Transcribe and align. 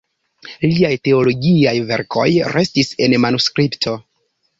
Liaj 0.69 0.89
teologiaj 1.07 1.73
verkoj 1.91 2.25
restis 2.55 2.89
en 3.07 3.15
manuskripto. 3.27 3.95